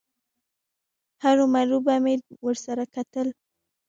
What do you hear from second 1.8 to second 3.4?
به مې ورسره کتل.